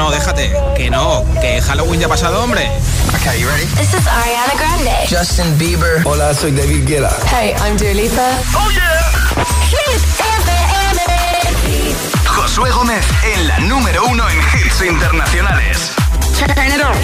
no, 0.00 0.10
déjate. 0.10 0.50
Que 0.76 0.88
no, 0.90 1.24
que 1.42 1.60
Halloween 1.60 2.00
ya 2.00 2.06
ha 2.06 2.08
pasado, 2.08 2.42
hombre. 2.42 2.70
Okay, 3.16 3.38
you 3.38 3.46
ready? 3.48 3.66
This 3.76 3.92
is 3.92 4.06
Ariana 4.06 4.54
Grande. 4.56 5.06
Justin 5.06 5.58
Bieber. 5.58 6.02
Hola, 6.06 6.32
soy 6.32 6.52
David 6.52 6.86
Guetta. 6.86 7.10
Hey, 7.26 7.54
I'm 7.60 7.76
Dua 7.76 7.92
Lipa. 7.92 8.28
Oh 8.56 8.70
yeah. 8.72 9.10
Hit 9.68 10.00
FM. 10.00 11.00
Josué 12.24 12.70
Gómez 12.70 13.04
en 13.34 13.46
la 13.46 13.58
número 13.60 14.06
uno 14.06 14.24
en 14.30 14.38
hits 14.38 14.80
internacionales. 14.80 15.92
Turn 16.38 16.72
it 16.72 16.80
on. 16.80 16.96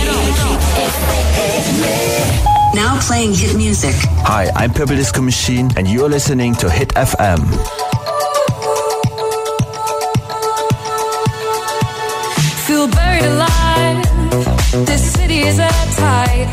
Now 2.74 2.98
playing 3.06 3.34
hit 3.34 3.54
music. 3.56 3.94
Hi, 4.24 4.50
I'm 4.56 4.72
Purple 4.72 4.96
Disco 4.96 5.20
Machine, 5.20 5.70
and 5.76 5.86
you're 5.86 6.08
listening 6.08 6.54
to 6.56 6.70
Hit 6.70 6.94
FM. 6.94 7.85
Buried 13.16 13.32
alive. 13.32 14.86
This 14.86 15.12
city 15.12 15.40
is 15.40 15.58
at 15.58 15.86
tight. 15.96 16.52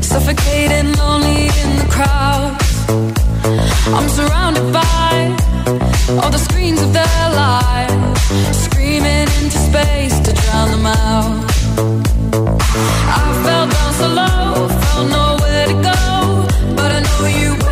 Suffocating, 0.00 0.92
lonely 0.94 1.46
in 1.62 1.70
the 1.80 1.88
crowd. 1.90 2.56
I'm 3.96 4.08
surrounded 4.08 4.72
by 4.72 5.36
all 6.20 6.30
the 6.30 6.38
screens 6.38 6.80
of 6.82 6.92
their 6.92 7.24
lives, 7.44 8.18
screaming 8.64 9.28
into 9.40 9.58
space 9.68 10.18
to 10.20 10.32
drown 10.32 10.70
them 10.70 10.86
out. 10.86 11.44
I 13.16 13.22
fell 13.44 13.66
down 13.76 13.92
so 14.00 14.08
low, 14.20 14.68
felt 14.68 15.08
nowhere 15.10 15.66
to 15.66 15.76
go, 15.90 16.74
but 16.76 16.90
I 16.92 17.00
know 17.06 17.26
you 17.40 17.71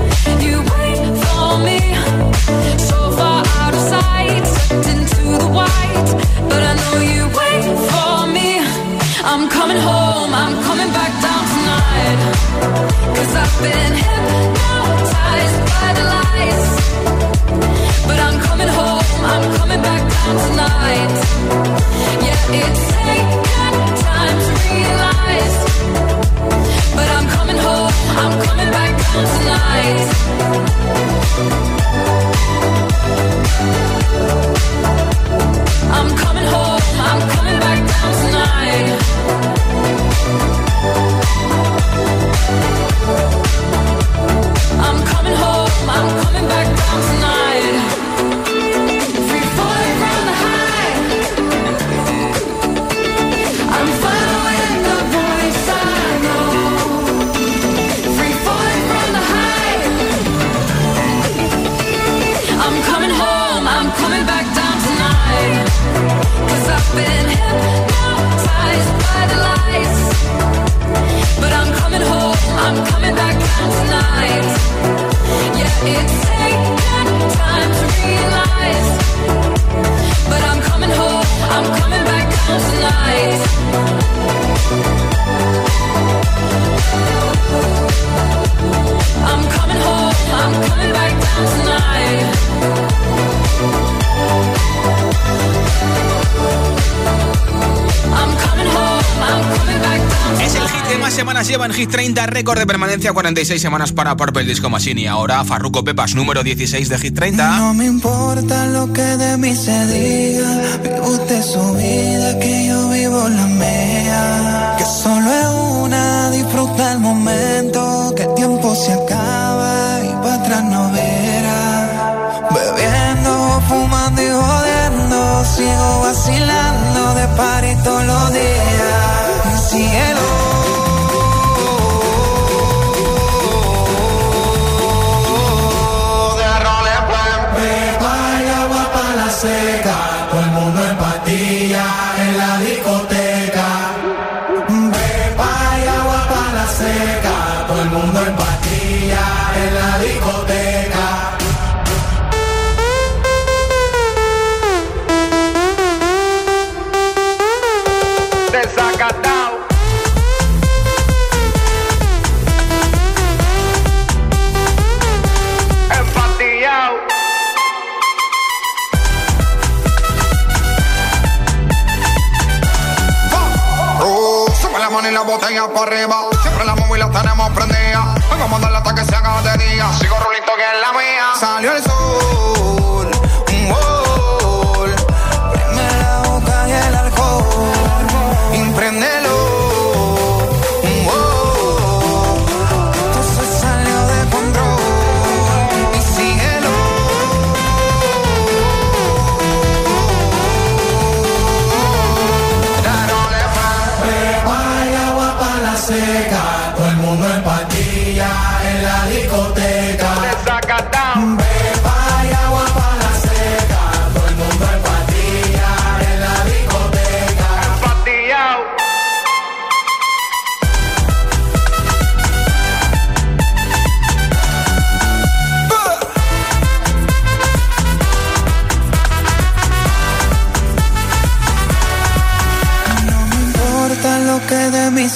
récord 102.41 102.57
de 102.57 102.65
permanencia 102.65 103.13
46 103.13 103.61
semanas 103.61 103.91
para 103.91 104.17
Purple 104.17 104.43
Disco 104.45 104.67
Machine. 104.67 105.01
Y 105.01 105.05
ahora 105.05 105.45
Farruko 105.45 105.83
Pepas, 105.83 106.15
número 106.15 106.43
16 106.43 106.89
de 106.89 106.97
Hit 106.97 107.13
30. 107.13 107.59
No 107.59 107.75
me 107.75 107.85
importa 107.85 108.65
lo 108.65 108.91
que 108.91 109.03
de 109.03 109.37
mí 109.37 109.55
se 109.55 109.85
diga. 109.85 110.79
Vive 110.81 111.01
usted 111.01 111.43
su 111.43 111.75
vida, 111.75 112.39
que 112.39 112.67
yo 112.67 112.89
vivo 112.89 113.29
la 113.29 113.45
mía. 113.45 113.90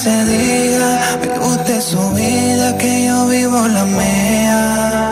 se 0.06 0.24
diga. 0.24 0.90
Vive 1.20 1.38
usted 1.54 1.80
su 1.80 2.02
vida, 2.12 2.76
que 2.78 3.06
yo 3.06 3.26
vivo 3.26 3.58
la 3.76 3.84
mía. 3.84 4.60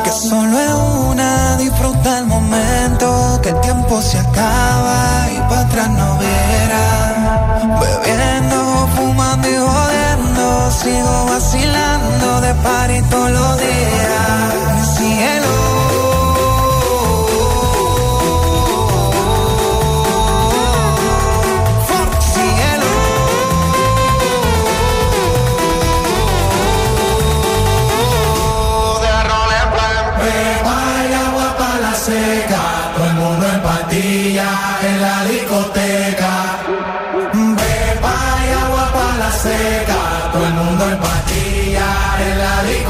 Que 0.04 0.12
solo 0.12 0.54
es 0.68 0.74
una, 1.10 1.56
disfruta 1.56 2.18
el 2.20 2.26
momento. 2.26 3.06
Que 3.42 3.50
el 3.50 3.60
tiempo 3.60 4.00
se 4.00 4.18
acaba 4.18 4.98
y 5.34 5.38
para 5.48 5.62
atrás 5.66 5.88
no 6.00 6.08
verá. 6.22 6.86
Bebiendo, 7.80 8.58
fumando 8.94 9.46
y 9.54 9.56
jodiendo. 9.66 10.44
Sigo 10.80 11.14
vacilando 11.32 12.40
de 12.40 12.52
par 12.66 12.90
y 12.90 13.00
lo 13.38 13.46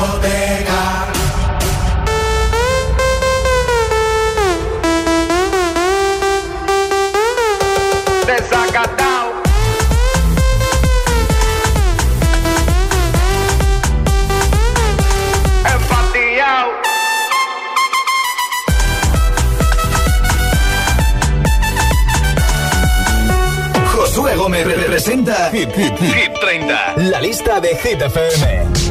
discoteca. 0.04 1.06
Desacatado. 8.26 9.32
Empatillado. 15.72 16.70
Josué 23.94 24.36
Gómez 24.36 24.66
presenta 24.86 25.50
Hit, 25.50 25.70
hit, 25.74 25.98
hit. 25.98 26.14
hit 26.14 26.32
30, 26.40 26.94
la 26.96 27.20
lista 27.20 27.60
de 27.60 27.76
Hit 27.76 28.02
FM. 28.02 28.83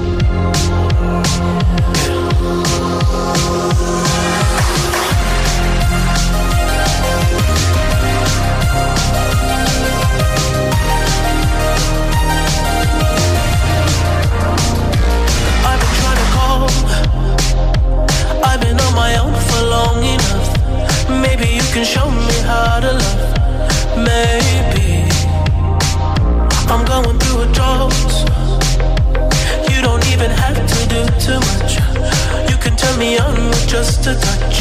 just 33.73 34.05
a 34.05 34.13
touch. 34.13 34.52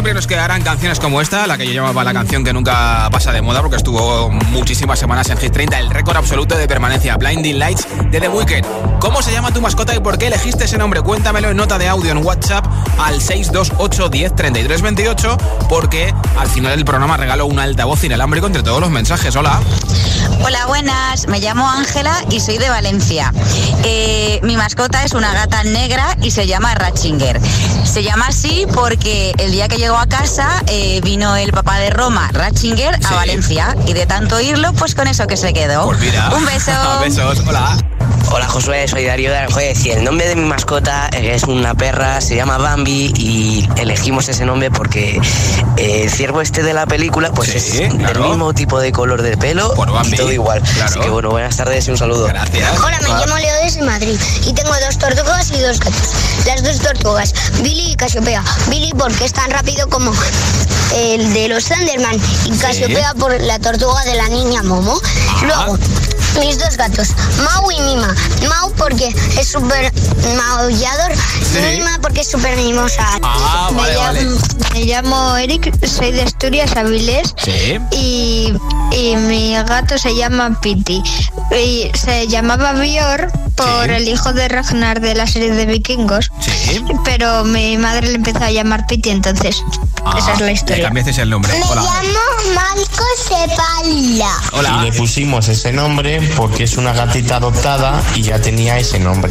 Siempre 0.00 0.14
nos 0.14 0.26
quedarán 0.26 0.62
canciones 0.62 0.98
como 0.98 1.20
esta, 1.20 1.46
la 1.46 1.58
que 1.58 1.66
yo 1.66 1.74
llamaba 1.74 2.02
la 2.04 2.14
canción 2.14 2.42
que 2.42 2.54
nunca 2.54 3.06
pasa 3.12 3.32
de 3.32 3.42
moda 3.42 3.60
porque 3.60 3.76
estuvo 3.76 4.30
muchísimas 4.30 4.98
semanas 4.98 5.28
en 5.28 5.36
Hit 5.36 5.52
30, 5.52 5.78
el 5.78 5.90
récord 5.90 6.16
absoluto 6.16 6.56
de 6.56 6.66
permanencia, 6.66 7.18
Blinding 7.18 7.58
Lights 7.58 7.86
de 8.10 8.18
The 8.18 8.28
Weeknd. 8.30 8.64
¿Cómo 8.98 9.20
se 9.20 9.30
llama 9.30 9.52
tu 9.52 9.60
mascota 9.60 9.94
y 9.94 10.00
por 10.00 10.16
qué 10.16 10.28
elegiste 10.28 10.64
ese 10.64 10.78
nombre? 10.78 11.02
Cuéntamelo 11.02 11.50
en 11.50 11.56
nota 11.58 11.76
de 11.76 11.86
audio 11.86 12.12
en 12.12 12.24
WhatsApp 12.24 12.64
al 12.98 13.20
628 13.20 14.08
10 14.08 14.36
33 14.36 14.80
28 14.80 15.36
porque 15.68 16.14
al 16.38 16.48
final 16.48 16.74
del 16.76 16.86
programa 16.86 17.18
regaló 17.18 17.44
un 17.44 17.58
altavoz 17.58 18.02
inalámbrico 18.02 18.46
entre 18.46 18.62
todos 18.62 18.80
los 18.80 18.88
mensajes. 18.88 19.36
Hola. 19.36 19.60
Hola, 20.42 20.64
buenas. 20.64 21.26
Me 21.26 21.40
llamo 21.40 21.68
Ángela 21.68 22.24
y 22.30 22.40
soy 22.40 22.56
de 22.56 22.70
Valencia. 22.70 23.34
Eh, 23.84 24.40
mi 24.44 24.56
mascota 24.56 25.04
es 25.04 25.12
una 25.12 25.34
gata 25.34 25.62
negra 25.64 26.16
y 26.22 26.30
se 26.30 26.46
llama 26.46 26.74
Ratchinger. 26.74 27.38
Se 27.90 28.04
llama 28.04 28.26
así 28.28 28.68
porque 28.72 29.32
el 29.38 29.50
día 29.50 29.66
que 29.66 29.76
llegó 29.76 29.96
a 29.96 30.06
casa 30.06 30.62
eh, 30.68 31.00
vino 31.02 31.34
el 31.34 31.50
papá 31.50 31.78
de 31.78 31.90
Roma, 31.90 32.30
Ratchinger, 32.32 32.94
a 33.04 33.14
Valencia. 33.16 33.76
Y 33.84 33.94
de 33.94 34.06
tanto 34.06 34.36
oírlo, 34.36 34.72
pues 34.74 34.94
con 34.94 35.08
eso 35.08 35.26
que 35.26 35.36
se 35.36 35.52
quedó. 35.52 35.86
Pues 35.86 35.98
mira. 35.98 36.30
Un 36.32 36.46
beso. 36.46 36.70
Besos. 37.00 37.40
Hola. 37.48 37.76
Hola 38.32 38.46
Josué, 38.48 38.86
soy 38.86 39.04
Darío 39.04 39.30
de 39.30 39.38
Aranjuez 39.38 39.84
y 39.84 39.90
el 39.90 40.04
nombre 40.04 40.28
de 40.28 40.36
mi 40.36 40.44
mascota 40.44 41.08
es 41.08 41.42
una 41.44 41.74
perra, 41.74 42.20
se 42.20 42.36
llama 42.36 42.58
Bambi 42.58 43.12
y 43.16 43.68
elegimos 43.76 44.28
ese 44.28 44.44
nombre 44.44 44.70
porque 44.70 45.20
eh, 45.76 46.02
el 46.04 46.10
ciervo 46.10 46.40
este 46.40 46.62
de 46.62 46.72
la 46.72 46.86
película 46.86 47.32
pues 47.32 47.50
Sí, 47.50 47.82
es 47.82 47.94
claro. 47.94 48.20
del 48.20 48.28
mismo 48.30 48.54
tipo 48.54 48.78
de 48.78 48.92
color 48.92 49.22
de 49.22 49.36
pelo 49.36 49.74
Bambi, 49.74 50.12
y 50.14 50.16
todo 50.16 50.30
igual. 50.32 50.62
claro. 50.62 50.84
Así 50.90 51.00
que 51.00 51.08
bueno, 51.10 51.30
buenas 51.30 51.56
tardes 51.56 51.88
y 51.88 51.90
un 51.90 51.96
saludo. 51.98 52.26
Gracias. 52.26 52.78
Hola, 52.78 53.00
me 53.02 53.08
llamo 53.08 53.36
Leo 53.36 53.54
desde 53.64 53.82
Madrid 53.82 54.18
y 54.46 54.52
tengo 54.52 54.70
dos 54.86 54.96
tortugas 54.98 55.50
y 55.50 55.58
dos 55.60 55.80
gatos. 55.80 56.10
Las 56.46 56.62
dos 56.62 56.78
tortugas, 56.80 57.34
Billy 57.62 57.92
y 57.92 57.96
Casiopea. 57.96 58.44
Billy 58.68 58.92
porque 58.96 59.24
es 59.24 59.32
tan 59.32 59.50
rápido 59.50 59.88
como 59.88 60.12
el 60.94 61.32
de 61.34 61.48
los 61.48 61.64
Thunderman 61.64 62.16
y 62.46 62.56
Casiopea 62.58 63.14
por 63.14 63.40
la 63.40 63.58
tortuga 63.58 64.04
de 64.04 64.14
la 64.14 64.28
niña 64.28 64.62
Momo. 64.62 65.00
Luego, 65.42 65.76
mis 66.38 66.58
dos 66.58 66.76
gatos, 66.76 67.08
Mau 67.44 67.70
y 67.70 67.80
Mima. 67.80 68.14
Mau 68.48 68.72
porque 68.72 69.12
es 69.38 69.48
súper 69.48 69.92
maullador, 70.36 71.12
Mima 71.76 71.98
porque 72.00 72.20
es 72.22 72.30
súper 72.30 72.56
mimosa. 72.56 73.04
Ah, 73.22 73.70
vale, 73.72 73.96
vale. 73.96 74.26
me 74.72 74.84
llamo 74.84 75.36
Eric, 75.36 75.74
soy 75.86 76.12
de 76.12 76.22
Asturias, 76.22 76.76
Avilés 76.76 77.34
Sí. 77.42 77.78
y, 77.92 78.52
y 78.92 79.16
mi 79.16 79.54
gato 79.54 79.98
se 79.98 80.14
llama 80.14 80.58
Piti. 80.60 81.02
Y 81.52 81.90
se 81.98 82.28
llamaba 82.28 82.72
Bior 82.72 83.30
por 83.56 83.86
Sí. 83.86 83.92
el 83.94 84.08
hijo 84.08 84.32
de 84.32 84.48
Ragnar 84.48 85.00
de 85.00 85.14
la 85.14 85.26
serie 85.26 85.50
de 85.50 85.66
vikingos. 85.66 86.30
Sí. 86.40 86.82
Pero 87.04 87.44
mi 87.44 87.76
madre 87.76 88.08
le 88.08 88.14
empezó 88.14 88.44
a 88.44 88.50
llamar 88.50 88.86
Piti, 88.86 89.10
entonces 89.10 89.62
esa 90.18 90.32
es 90.34 90.40
la 90.40 90.46
Le 90.46 90.52
historia. 90.52 90.84
cambiaste 90.84 91.22
el 91.22 91.30
nombre. 91.30 91.52
Hola. 91.68 91.82
Marco 92.54 93.04
Sepala. 93.28 94.32
Hola. 94.52 94.78
Y 94.82 94.90
le 94.90 94.92
pusimos 94.96 95.48
ese 95.48 95.72
nombre 95.72 96.20
porque 96.36 96.64
es 96.64 96.76
una 96.76 96.92
gatita 96.92 97.36
adoptada 97.36 98.02
y 98.14 98.22
ya 98.22 98.40
tenía 98.40 98.78
ese 98.78 98.98
nombre. 98.98 99.30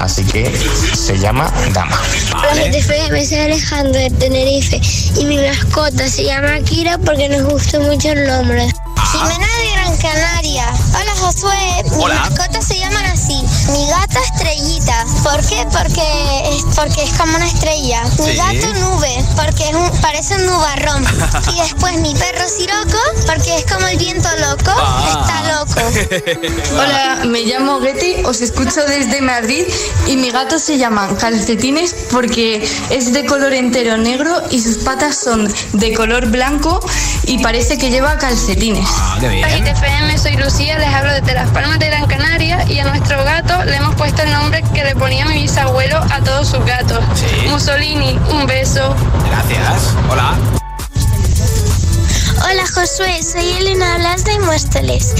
Así 0.00 0.24
que 0.24 0.52
se 0.94 1.18
llama 1.18 1.52
Dama. 1.72 2.00
Vale. 2.32 2.70
me 3.10 3.24
soy 3.26 3.38
Alejandro 3.38 4.00
de 4.00 4.10
Tenerife 4.10 4.80
y 5.18 5.24
mi 5.24 5.38
mascota 5.38 6.08
se 6.08 6.24
llama 6.24 6.58
Kira 6.64 6.98
porque 6.98 7.28
nos 7.28 7.42
gustó 7.52 7.80
mucho 7.80 8.10
el 8.10 8.26
nombre. 8.26 8.66
Jimena 9.12 9.46
de 9.58 9.70
Gran 9.72 9.96
Canaria. 9.98 10.66
Hola 10.90 11.14
Josué. 11.18 11.84
Hola. 11.98 12.14
Mi 12.14 12.20
mascota 12.30 12.62
se 12.62 12.78
llama 12.78 13.00
así. 13.12 13.40
Mi 13.72 13.86
gata 13.88 14.20
estrellita. 14.22 15.04
¿Por 15.24 15.44
qué? 15.46 15.66
Porque 15.72 16.56
es, 16.56 16.62
porque 16.74 17.02
es 17.02 17.10
como 17.18 17.36
una 17.36 17.46
estrella. 17.46 18.02
Mi 18.18 18.32
Sí. 18.32 18.36
gato 18.36 18.74
nube. 18.80 19.24
Porque 19.34 19.68
es 19.68 19.74
un, 19.74 19.90
parece 20.00 20.34
un 20.36 20.46
nubarrón. 20.46 21.04
y 21.54 21.60
después 21.60 21.98
mi 22.00 22.14
perro 22.14 22.44
Siroco. 22.48 22.98
Porque 23.26 23.56
es 23.56 23.64
como 23.66 23.86
el 23.88 23.98
viento 23.98 24.28
loco. 24.38 24.70
Ah. 24.76 25.20
Está 25.20 25.58
loco. 25.58 26.76
Hola, 26.78 27.24
me 27.26 27.42
llamo 27.42 27.80
Getty, 27.80 28.24
os 28.24 28.40
escucho 28.40 28.84
desde 28.86 29.20
Madrid 29.20 29.64
y 30.06 30.16
mi 30.16 30.30
gato 30.30 30.58
se 30.58 30.78
llama 30.78 31.08
Calcetines 31.18 31.94
porque 32.12 32.68
es 32.90 33.12
de 33.12 33.26
color 33.26 33.52
entero 33.52 33.96
negro 33.96 34.42
y 34.50 34.60
sus 34.60 34.78
patas 34.78 35.16
son 35.16 35.52
de 35.72 35.92
color 35.94 36.26
blanco 36.26 36.80
y 37.24 37.38
parece 37.38 37.78
que 37.78 37.90
lleva 37.90 38.16
calcetines. 38.18 38.88
Ah, 38.92 39.16
qué 39.20 39.28
bien. 39.28 39.64
TFM, 39.64 40.18
soy 40.18 40.36
Lucía, 40.36 40.78
les 40.78 40.88
hablo 40.94 41.12
desde 41.12 41.34
Las 41.34 41.50
Palmas 41.50 41.78
de 41.78 41.86
Gran 41.86 42.06
Canaria 42.06 42.64
y 42.68 42.78
a 42.78 42.84
nuestro 42.84 43.22
gato 43.24 43.55
le 43.64 43.76
hemos 43.76 43.94
puesto 43.94 44.22
el 44.22 44.32
nombre 44.32 44.62
que 44.74 44.84
le 44.84 44.94
ponía 44.96 45.26
mi 45.26 45.42
bisabuelo 45.42 45.98
a 45.98 46.20
todos 46.22 46.48
sus 46.48 46.64
gatos. 46.64 47.00
Sí. 47.14 47.48
Mussolini, 47.48 48.18
un 48.30 48.46
beso. 48.46 48.94
Gracias. 49.30 49.94
Hola. 50.10 50.34
Hola 52.48 52.64
Josué, 52.72 53.22
soy 53.22 53.50
Elena 53.58 53.96
Blas 53.98 54.24
de 54.24 54.38
Móstoles 54.40 55.14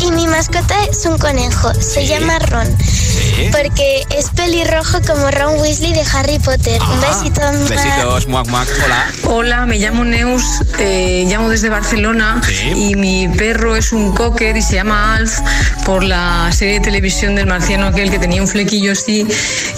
y 0.00 0.10
mi 0.10 0.26
mascota 0.26 0.74
es 0.90 1.04
un 1.06 1.16
conejo, 1.18 1.72
se 1.74 2.00
Sí. 2.00 2.06
llama 2.06 2.38
Ron, 2.40 2.76
Sí. 3.22 3.48
porque 3.52 4.04
es 4.10 4.30
pelirrojo 4.30 4.98
como 5.06 5.30
Ron 5.30 5.58
Weasley 5.60 5.92
de 5.92 6.02
Harry 6.12 6.38
Potter. 6.38 6.80
un 6.82 7.04
Ah, 7.04 7.08
besito. 7.08 7.40
Besitos, 7.68 8.26
muac, 8.26 8.46
muac. 8.48 8.68
Hola. 8.84 9.06
Hola, 9.24 9.66
me 9.66 9.78
llamo 9.78 10.04
Neus, 10.04 10.42
eh, 10.78 11.24
llamo 11.28 11.48
desde 11.48 11.68
Barcelona 11.68 12.40
Sí. 12.46 12.90
y 12.90 12.94
mi 12.96 13.28
perro 13.28 13.76
es 13.76 13.92
un 13.92 14.12
cocker 14.14 14.56
y 14.56 14.62
se 14.62 14.74
llama 14.74 15.14
Alf 15.16 15.38
por 15.84 16.02
la 16.02 16.50
serie 16.52 16.74
de 16.74 16.80
televisión 16.80 17.34
del 17.34 17.46
marciano 17.46 17.86
aquel 17.86 18.10
que 18.10 18.18
tenía 18.18 18.42
un 18.42 18.48
flequillo 18.48 18.92
así 18.92 19.26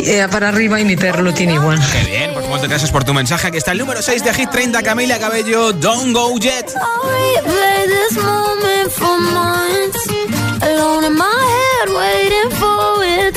eh, 0.01 0.27
para 0.31 0.49
arriba 0.49 0.81
y 0.81 0.85
mi 0.85 0.97
perro 0.97 1.23
lo 1.23 1.33
tiene 1.35 1.55
igual. 1.55 1.81
Qué 1.93 2.11
bien, 2.11 2.31
pues 2.35 2.47
muchas 2.49 2.69
gracias 2.69 2.91
por 2.91 3.05
tu 3.05 3.13
mensaje. 3.15 3.49
Aquí 3.49 3.59
está 3.59 3.73
el 3.73 3.79
número 3.79 4.03
6 4.03 4.25
de 4.25 4.33
Hit 4.35 4.51
30, 4.51 4.83
Camila 4.83 5.19
Cabello, 5.19 5.73
Don't 5.73 6.13
Go 6.15 6.39
Jet. 6.39 6.67
replay 6.75 7.87
this 7.87 8.17
moment 8.23 8.91
for 8.91 9.19
months. 9.21 10.09
Alone 10.63 11.05
in 11.07 11.15
my 11.15 11.25
head, 11.25 11.89
waiting 11.95 12.51
for 12.59 12.75
it 12.93 12.94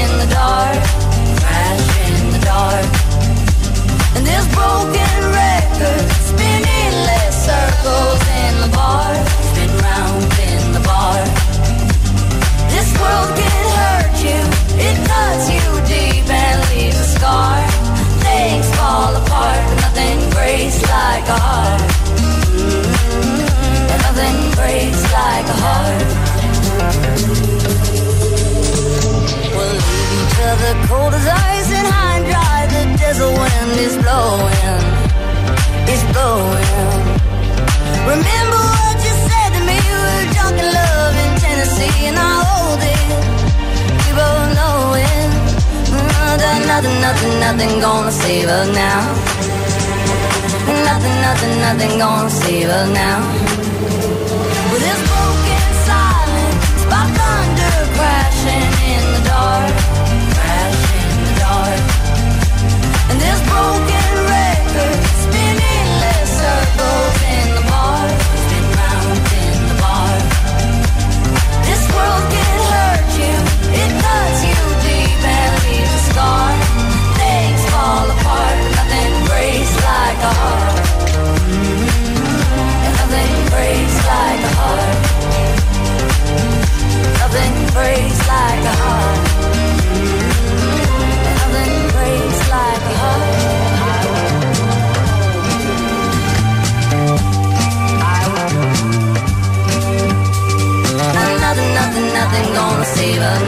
in 0.00 0.10
the 0.22 0.28
dark, 0.32 0.78
crash 1.40 1.86
in 2.06 2.30
the 2.34 2.42
dark. 2.44 2.88
And 4.16 4.22
this 4.26 4.46
broken 4.54 5.18
record 5.42 6.04
spinning 6.30 6.92
less 7.08 7.34
circles 7.48 8.22
in 8.44 8.52
the 8.62 8.70
bar. 8.76 9.47
will 52.68 52.92
now. 52.92 53.47
Fever. 103.18 103.47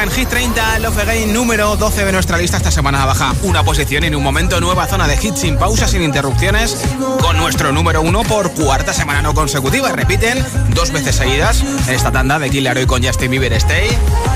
En 0.00 0.10
Hit 0.10 0.28
30, 0.28 0.78
Love 0.78 0.98
Again, 0.98 1.32
número 1.34 1.76
12 1.76 2.04
de 2.04 2.12
nuestra 2.12 2.38
lista. 2.38 2.56
Esta 2.56 2.70
semana 2.70 3.04
baja 3.04 3.34
una 3.42 3.62
posición 3.62 4.04
en 4.04 4.14
un 4.14 4.22
momento 4.22 4.60
nueva 4.60 4.86
zona 4.86 5.06
de 5.06 5.14
hits 5.14 5.40
sin 5.40 5.58
pausas, 5.58 5.90
sin 5.90 6.02
interrupciones, 6.02 6.76
con 7.20 7.36
nuestro 7.36 7.72
número 7.72 8.00
uno 8.00 8.22
por 8.22 8.50
cuarta 8.52 8.92
semana 8.92 9.22
no 9.22 9.34
consecutiva. 9.34 9.92
Repiten 9.92 10.44
dos 10.74 10.92
veces 10.92 11.16
seguidas 11.16 11.62
en 11.86 11.94
esta 11.94 12.10
tanda 12.10 12.38
de 12.38 12.50
Kill 12.50 12.64
Laroi 12.64 12.86
con 12.86 13.04
Justin 13.04 13.30
Bieber 13.30 13.52
Stay. 13.52 13.88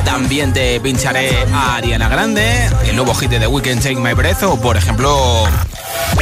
También 0.05 0.53
te 0.53 0.79
pincharé 0.81 1.47
a 1.53 1.77
Ariana 1.77 2.09
Grande, 2.09 2.69
el 2.85 2.95
nuevo 2.95 3.15
hit 3.15 3.31
de 3.31 3.41
The 3.41 3.47
Weeknd 3.47 3.83
Take 3.83 3.97
My 3.97 4.13
Breath 4.13 4.43
o, 4.43 4.61
por 4.61 4.77
ejemplo, 4.77 5.45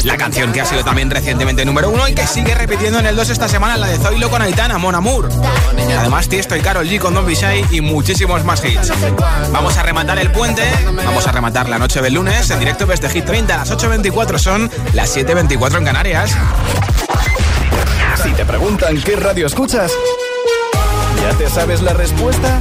la 0.05 0.17
canción 0.17 0.53
que 0.53 0.61
ha 0.61 0.67
sido 0.67 0.85
también 0.85 1.11
recientemente 1.11 1.65
número 1.65 1.91
uno 1.91 2.07
y 2.09 2.15
que 2.15 2.27
sigue 2.27 2.55
repitiendo 2.55 2.99
en 2.99 3.07
el 3.07 3.17
2 3.17 3.31
esta 3.31 3.49
semana, 3.49 3.77
la 3.77 3.87
de 3.87 3.99
Zoilo 3.99 4.31
con 4.31 4.43
Aitana, 4.43 4.79
Mon 4.79 4.95
Amour. 4.95 5.29
Además, 5.99 6.29
Tiesto 6.29 6.57
y 6.57 6.61
Carol 6.61 6.87
G 6.87 6.99
con 6.99 7.15
Don 7.15 7.27
Bishai 7.27 7.65
y 7.71 7.81
muchísimos 7.81 8.45
más 8.45 8.65
hits. 8.65 8.93
Vamos 9.53 9.77
a 9.77 9.83
rematar 9.83 10.19
el 10.19 10.31
puente, 10.31 10.63
vamos 11.05 11.27
a 11.27 11.33
rematar 11.33 11.69
la 11.69 11.79
noche 11.79 12.01
del 12.01 12.15
lunes 12.15 12.51
en 12.51 12.59
directo 12.59 12.87
desde 12.87 13.09
Hit 13.09 13.25
30 13.25 13.55
a 13.55 13.59
las 13.59 13.73
8.24 13.73 14.39
son 14.39 14.71
las 14.93 15.17
7.24 15.17 15.79
en 15.79 15.85
Canarias. 15.85 16.37
Si 18.23 18.31
te 18.33 18.45
preguntan 18.45 19.01
qué 19.03 19.17
radio 19.17 19.47
escuchas, 19.47 19.93
¿ya 21.23 21.37
te 21.37 21.49
sabes 21.49 21.83
la 21.83 21.93
respuesta? 21.93 22.61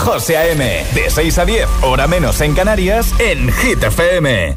José 0.00 0.38
A.M. 0.38 0.84
De 0.94 1.10
6 1.10 1.38
a 1.38 1.44
10, 1.44 1.68
hora 1.82 2.06
menos 2.06 2.40
en 2.40 2.54
Canarias, 2.54 3.14
en 3.18 3.52
Hit 3.52 3.82
FM. 3.82 4.54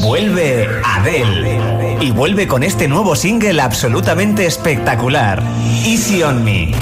Vuelve 0.00 0.68
Adele. 0.82 1.98
Y 2.00 2.10
vuelve 2.12 2.46
con 2.46 2.62
este 2.62 2.88
nuevo 2.88 3.14
single 3.14 3.60
absolutamente 3.60 4.46
espectacular. 4.46 5.42
Easy 5.84 6.22
on 6.22 6.42
Me. 6.42 6.72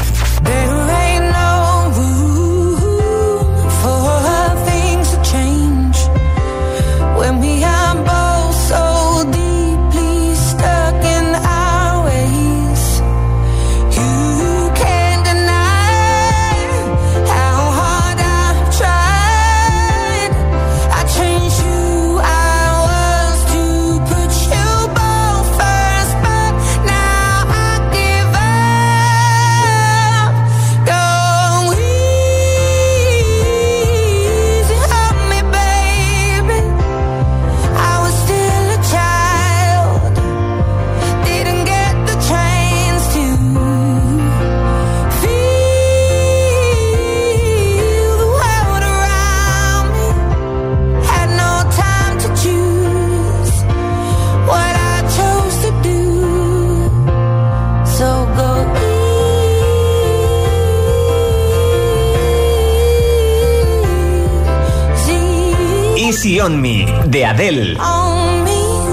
Adele. 67.39 67.77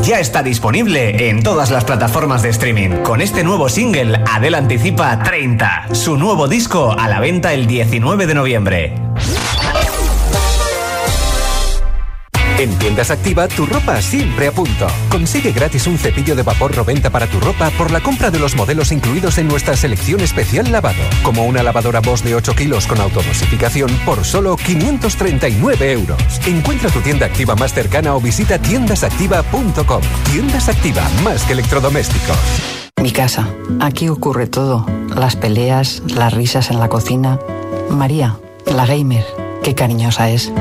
Ya 0.04 0.20
está 0.20 0.44
disponible 0.44 1.30
en 1.30 1.42
todas 1.42 1.72
las 1.72 1.84
plataformas 1.84 2.44
de 2.44 2.50
streaming. 2.50 3.02
Con 3.02 3.20
este 3.20 3.44
nuevo 3.44 3.70
single, 3.70 4.22
Adele 4.32 4.58
anticipa 4.58 5.18
30, 5.24 5.88
su 5.94 6.16
nuevo 6.16 6.48
disco 6.48 6.92
a 6.96 7.08
la 7.08 7.20
venta 7.20 7.56
el 7.56 7.66
19 7.66 8.28
de 8.28 8.36
noviembre. 8.36 8.94
En 12.58 12.74
Tiendas 12.80 13.12
Activa, 13.12 13.50
tu 13.50 13.66
ropa 13.66 14.02
siempre 14.02 14.48
a 14.48 14.52
punto. 14.54 14.88
Consigue 15.10 15.52
gratis 15.52 15.88
un 15.88 15.98
cepillo 15.98 16.38
de 16.38 16.44
vapor 16.44 16.74
Roventa 16.74 17.10
para 17.10 17.28
tu 17.28 17.42
ropa 17.42 17.70
por 17.72 17.92
la 17.92 18.00
compra 18.00 18.32
de 18.32 18.40
los 18.40 18.56
modelos 18.56 18.94
incluidos 18.94 19.38
en 19.38 19.50
nuestra 19.50 19.76
selección 19.76 20.22
especial 20.22 20.72
lavado, 20.72 21.04
como 21.22 21.46
una 21.46 21.64
lavadora 21.64 22.00
Bosch 22.00 22.24
de 22.24 22.34
8 22.34 22.56
kilos 22.56 22.88
con 22.88 23.02
automosificación 23.02 23.90
por 24.06 24.24
solo 24.24 24.56
539 24.56 25.92
euros. 25.92 26.18
Encuentra 26.46 26.90
tu 26.90 27.02
tienda 27.02 27.26
activa 27.26 27.56
más 27.56 27.74
cercana 27.74 28.16
o 28.16 28.22
visita 28.22 28.58
tiendasactiva.com. 28.58 30.02
Tiendas 30.32 30.70
Activa, 30.70 31.04
más 31.26 31.44
que 31.44 31.54
electrodomésticos. 31.54 32.38
Mi 33.02 33.12
casa. 33.12 33.50
Aquí 33.82 34.08
ocurre 34.08 34.48
todo. 34.48 34.86
Las 35.14 35.36
peleas, 35.36 36.02
las 36.08 36.34
risas 36.34 36.72
en 36.72 36.80
la 36.80 36.88
cocina. 36.88 37.38
María, 37.90 38.38
la 38.66 38.86
gamer, 38.86 39.26
qué 39.62 39.76
cariñosa 39.76 40.30
es. 40.30 40.54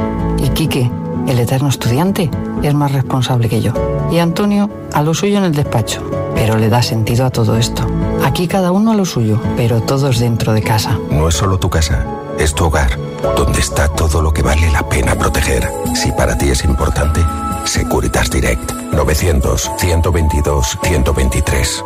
Y 0.43 0.49
Quique 0.49 0.91
el 1.27 1.39
eterno 1.39 1.69
estudiante, 1.69 2.31
es 2.63 2.75
más 2.75 2.93
responsable 2.93 3.49
que 3.49 3.61
yo. 3.61 3.73
Y 4.11 4.19
Antonio, 4.19 4.71
a 4.93 5.03
lo 5.03 5.15
suyo 5.15 5.39
en 5.39 5.45
el 5.45 5.55
despacho, 5.55 6.03
pero 6.35 6.57
le 6.57 6.69
da 6.69 6.83
sentido 6.83 7.27
a 7.27 7.31
todo 7.31 7.57
esto. 7.57 7.87
Aquí 8.25 8.49
cada 8.49 8.73
uno 8.73 8.93
a 8.93 8.95
lo 8.95 9.05
suyo, 9.05 9.41
pero 9.57 9.83
todos 9.83 10.19
dentro 10.19 10.53
de 10.53 10.63
casa. 10.63 10.99
No 11.11 11.29
es 11.29 11.35
solo 11.35 11.59
tu 11.59 11.71
casa, 11.71 12.05
es 12.39 12.55
tu 12.55 12.67
hogar, 12.67 12.99
donde 13.37 13.61
está 13.61 13.89
todo 13.89 14.23
lo 14.23 14.33
que 14.33 14.43
vale 14.43 14.71
la 14.71 14.89
pena 14.89 15.15
proteger. 15.15 15.69
Si 15.95 16.13
para 16.13 16.37
ti 16.37 16.51
es 16.51 16.65
importante, 16.65 17.21
Securitas 17.65 18.31
Direct, 18.31 18.73
900-122-123. 18.93 21.83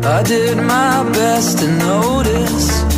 I 0.00 0.22
did 0.22 0.56
my 0.56 1.02
best 1.12 1.58
to 1.58 1.68
notice 1.68 2.97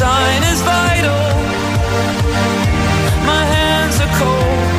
Sign 0.00 0.42
is 0.52 0.62
vital. 0.62 1.24
My 3.32 3.44
hands 3.56 3.96
are 4.04 4.12
cold. 4.20 4.70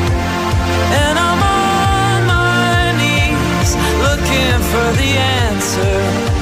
And 1.02 1.14
I'm 1.28 1.40
on 1.70 2.18
my 2.36 2.80
knees 2.98 3.70
looking 4.06 4.58
for 4.72 4.88
the 5.00 5.10
answer. 5.42 6.41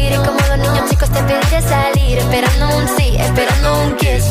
Y 0.11 0.15
como 0.25 0.39
los 0.39 0.57
niños 0.57 0.89
chicos 0.89 1.09
te 1.09 1.21
pediré 1.23 1.61
salir, 1.61 2.17
esperando 2.17 2.77
un 2.77 2.87
sí, 2.97 3.15
esperando 3.17 3.81
un 3.83 3.95
kiss. 3.95 4.25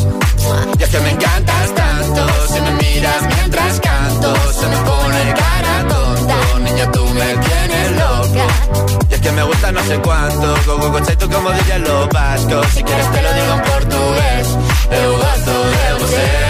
Y 0.79 0.83
es 0.83 0.89
que 0.91 1.01
me 1.01 1.11
encantas 1.11 1.75
tanto, 1.75 2.27
si 2.53 2.61
me 2.61 2.71
miras 2.73 3.23
mientras 3.35 3.81
canto, 3.81 4.35
se 4.53 4.67
me 4.67 4.77
pone 4.77 5.35
cara 5.43 5.89
tonta. 5.89 6.37
Niña, 6.59 6.91
tú 6.93 7.05
me 7.07 7.35
tienes 7.47 7.91
loca. 7.93 8.47
Y 9.09 9.15
es 9.15 9.21
que 9.21 9.33
me 9.33 9.43
gusta 9.43 9.73
no 9.73 9.83
sé 9.85 9.99
cuánto, 10.01 10.55
go 10.67 10.91
go 10.91 11.01
tú 11.01 11.31
como 11.31 11.51
dirían 11.51 11.83
los 11.83 12.09
vascos. 12.11 12.67
Si 12.75 12.83
quieres 12.83 13.13
te 13.13 13.23
lo 13.23 13.33
digo 13.33 13.53
en 13.55 13.63
portugués, 13.63 14.47
eu 14.91 15.13
gosto 15.17 15.53
de 15.71 16.05
você. 16.05 16.50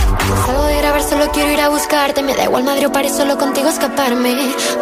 Ya 0.19 0.45
salgo 0.45 0.63
de 0.65 0.77
grabar, 0.77 1.03
solo 1.03 1.31
quiero 1.31 1.51
ir 1.51 1.61
a 1.61 1.69
buscarte. 1.69 2.21
Me 2.23 2.35
da 2.35 2.43
igual 2.43 2.63
madre 2.63 2.87
o 2.87 2.91
paré 2.91 3.09
solo 3.09 3.37
contigo 3.37 3.69
escaparme. 3.69 4.35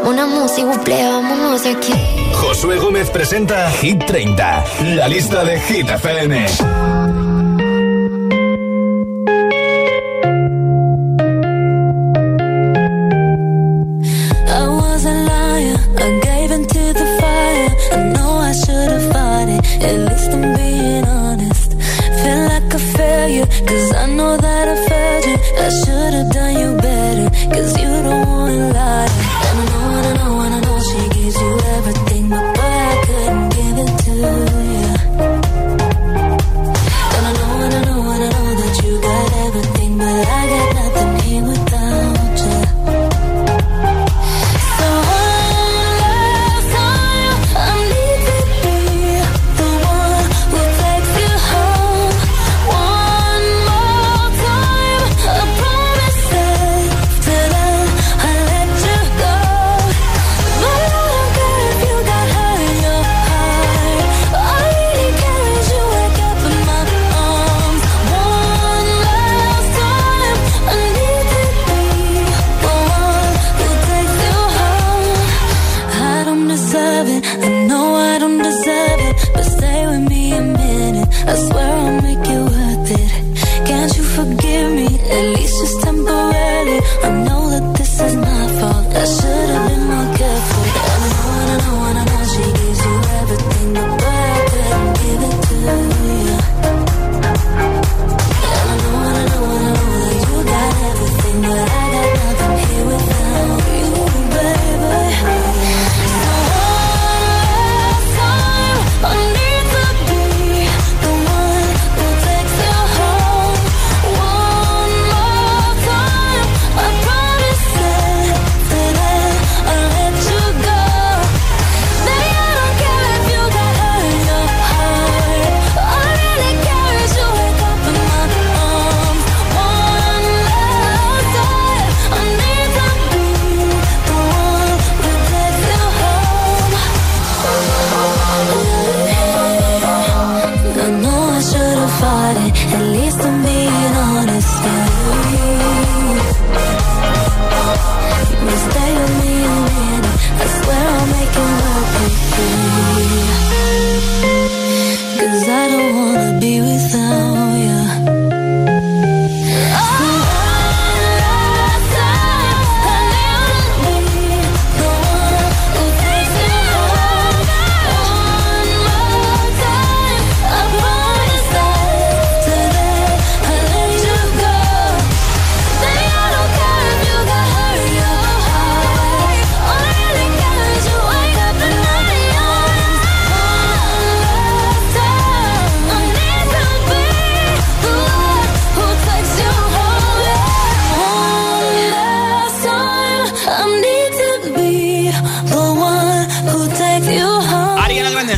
Una 0.04 0.26
música, 0.26 0.68
buple, 0.68 0.96
vámonos 1.04 1.64
de 1.64 1.72
aquí. 1.72 1.94
Josué 2.34 2.78
Gómez 2.78 3.10
presenta 3.10 3.70
Hit 3.72 4.06
30, 4.06 4.64
la 4.96 5.08
lista 5.08 5.44
de 5.44 5.60
Hit 5.60 5.90
FM. 5.90 6.48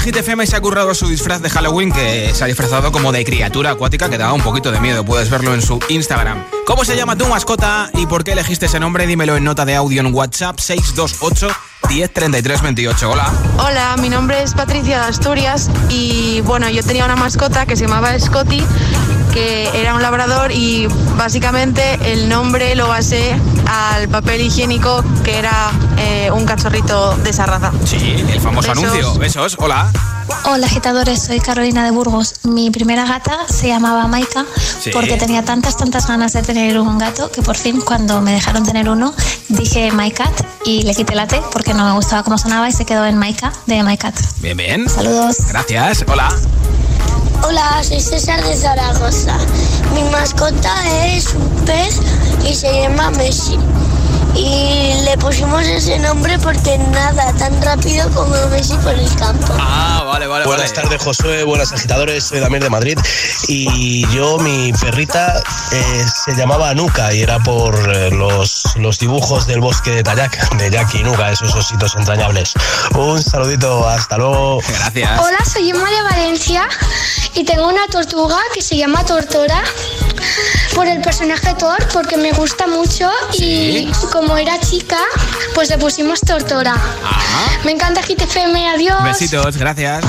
Hit 0.04 0.16
FM 0.16 0.48
se 0.48 0.56
ha 0.56 0.62
currado 0.62 0.96
su 0.96 1.08
disfraz 1.08 1.44
de 1.44 1.50
Halloween 1.52 1.92
que 1.92 2.32
se 2.34 2.44
ha 2.44 2.48
disfrazado 2.48 2.92
como 2.92 3.12
de 3.12 3.24
criatura 3.24 3.72
acuática 3.72 4.10
que 4.10 4.18
daba 4.18 4.34
un 4.34 4.42
poquito 4.42 4.72
de 4.72 4.80
miedo. 4.80 5.06
Puedes 5.06 5.30
verlo 5.30 5.54
en 5.54 5.62
su 5.62 5.80
Instagram. 5.90 6.44
¿Cómo 6.66 6.84
se 6.84 6.96
llama 6.96 7.16
tu 7.16 7.28
mascota 7.28 7.92
y 7.94 8.08
por 8.08 8.24
qué 8.24 8.32
elegiste 8.32 8.66
ese 8.66 8.80
nombre? 8.80 9.06
Dímelo 9.06 9.38
en 9.38 9.44
nota 9.44 9.64
de 9.64 9.76
audio 9.76 10.02
en 10.02 10.12
WhatsApp 10.12 10.60
628 10.60 11.50
103328. 11.88 13.12
Hola. 13.12 13.32
Hola, 13.60 13.96
mi 14.02 14.10
nombre 14.10 14.42
es 14.42 14.56
Patricia 14.56 15.02
de 15.02 15.06
Asturias 15.06 15.70
y 15.90 16.42
bueno, 16.42 16.68
yo 16.70 16.82
tenía 16.82 17.06
una 17.06 17.16
mascota 17.16 17.68
que 17.68 17.76
se 17.76 17.84
llamaba 17.84 18.18
Scotty 18.18 18.64
era 19.36 19.96
un 19.96 20.02
labrador 20.02 20.52
y 20.52 20.88
básicamente 21.18 21.98
el 22.12 22.28
nombre 22.30 22.76
lo 22.76 22.88
basé 22.88 23.36
al 23.68 24.10
papel 24.10 24.42
higiénico 24.42 25.04
que 25.24 25.38
era 25.38 25.72
eh, 25.98 26.30
un 26.32 26.46
cachorrito 26.46 27.16
de 27.18 27.30
esa 27.30 27.46
raza. 27.46 27.72
Sí, 27.86 27.98
el 28.30 28.42
famoso 28.42 28.72
anuncio. 28.72 29.14
Besos, 29.16 29.56
hola. 29.60 29.92
Hola 30.46 30.66
agitadores, 30.66 31.22
soy 31.24 31.40
Carolina 31.40 31.84
de 31.84 31.92
Burgos. 31.92 32.36
Mi 32.44 32.72
primera 32.72 33.06
gata 33.06 33.38
se 33.50 33.68
llamaba 33.68 34.08
Maika 34.08 34.46
Sí. 34.82 34.90
porque 34.92 35.18
tenía 35.18 35.44
tantas, 35.44 35.78
tantas 35.78 36.08
ganas 36.08 36.34
de 36.34 36.42
tener 36.42 36.80
un 36.80 36.98
gato 36.98 37.30
que 37.32 37.42
por 37.42 37.56
fin 37.56 37.82
cuando 37.82 38.22
me 38.22 38.32
dejaron 38.32 38.64
tener 38.64 38.90
uno 38.90 39.14
dije 39.50 39.92
My 39.92 40.12
Cat 40.12 40.32
y 40.66 40.84
le 40.84 40.96
quité 40.96 41.16
la 41.16 41.28
T 41.28 41.42
porque 41.52 41.74
no 41.74 41.86
me 41.86 41.92
gustaba 41.94 42.24
cómo 42.24 42.38
sonaba 42.38 42.68
y 42.70 42.72
se 42.72 42.86
quedó 42.86 43.06
en 43.06 43.18
Maika 43.18 43.52
de 43.68 43.84
My 43.84 43.98
Cat. 43.98 44.16
Bien, 44.40 44.58
bien. 44.58 44.90
Saludos. 44.90 45.38
Gracias, 45.48 46.04
hola. 46.08 46.30
Hola, 47.44 47.82
soy 47.84 48.00
César 48.00 48.44
de 48.44 48.56
Zaragoza. 48.56 49.36
Mi 49.94 50.04
mascota 50.04 50.74
es 51.08 51.34
un 51.34 51.66
pez 51.66 52.00
y 52.48 52.54
se 52.54 52.72
llama 52.82 53.10
Messi. 53.12 53.58
Y 54.36 55.02
le 55.04 55.18
pusimos 55.18 55.62
ese 55.68 56.00
nombre 56.00 56.40
porque 56.40 56.78
nada 56.78 57.34
tan 57.34 57.62
rápido 57.62 58.10
como 58.12 58.36
Messi 58.48 58.76
por 58.78 58.94
el 58.94 59.16
campo. 59.16 59.54
Ah, 59.60 60.04
vale, 60.06 60.28
vale. 60.28 60.46
Buenas 60.46 60.74
tardes, 60.74 61.02
Josué. 61.02 61.44
Buenas 61.44 61.74
agitadores. 61.74 62.26
Soy 62.26 62.40
Damián 62.40 62.62
de 62.64 62.70
Madrid. 62.70 62.98
Y 63.48 64.08
yo, 64.14 64.38
mi 64.40 64.72
perrita, 64.74 65.42
eh, 65.72 66.06
se 66.26 66.36
llamaba 66.36 66.70
Anuka 66.70 67.14
y 67.14 67.22
era 67.22 67.40
por 67.40 67.76
eh, 67.96 68.10
los, 68.12 68.64
los 68.78 69.00
dibujos 69.00 69.48
del 69.48 69.60
bosque 69.60 69.92
de 69.92 70.04
Tayac, 70.04 70.56
de 70.58 70.70
Jackie 70.70 71.00
y 71.00 71.04
Nuka, 71.04 71.32
esos 71.32 71.54
ositos 71.54 71.96
entrañables. 71.96 72.54
Un 72.96 73.22
saludito, 73.22 73.88
hasta 73.88 74.18
luego. 74.18 74.60
Gracias. 74.68 75.20
Hola, 75.20 75.46
soy 75.46 75.70
Emma 75.70 75.90
de 75.90 76.04
Valencia 76.04 76.68
y 77.34 77.44
tengo 77.44 77.68
una 77.68 77.88
tortuga 77.88 78.38
que 78.54 78.62
se 78.62 78.78
llama 78.78 79.06
Tortora 79.06 79.64
por 80.76 80.88
el 80.88 81.02
personaje 81.02 81.54
Thor 81.56 81.78
porque 81.94 82.18
me 82.18 82.32
gusta 82.32 82.68
mucho 82.68 83.10
y 83.34 83.92
como 84.22 84.38
era 84.38 84.60
chica, 84.60 85.00
pues 85.56 85.70
le 85.72 85.80
pusimos 85.80 86.22
Tortora. 86.22 86.76
Me 87.66 87.72
encanta 87.72 88.02
GTFM, 88.04 88.70
adiós. 88.70 89.04
Besitos, 89.04 89.58
gracias. 89.58 90.06